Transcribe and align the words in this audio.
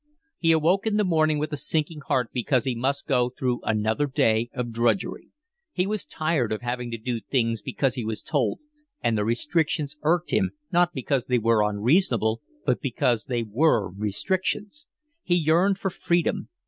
He 0.39 0.51
awoke 0.51 0.87
in 0.87 0.97
the 0.97 1.03
morning 1.03 1.37
with 1.37 1.53
a 1.53 1.57
sinking 1.57 1.99
heart 2.07 2.31
because 2.33 2.63
he 2.63 2.73
must 2.73 3.05
go 3.05 3.29
through 3.29 3.61
another 3.61 4.07
day 4.07 4.49
of 4.51 4.71
drudgery. 4.71 5.29
He 5.73 5.85
was 5.85 6.05
tired 6.07 6.51
of 6.51 6.61
having 6.63 6.89
to 6.89 6.97
do 6.97 7.19
things 7.21 7.61
because 7.61 7.93
he 7.93 8.03
was 8.03 8.23
told; 8.23 8.61
and 9.03 9.15
the 9.15 9.23
restrictions 9.23 9.95
irked 10.01 10.31
him, 10.31 10.53
not 10.71 10.91
because 10.95 11.25
they 11.25 11.37
were 11.37 11.61
unreasonable, 11.61 12.41
but 12.65 12.81
because 12.81 13.25
they 13.25 13.43
were 13.43 13.91
restrictions. 13.91 14.87
He 15.21 15.35
yearned 15.35 15.77
for 15.77 15.91
freedom. 15.91 16.49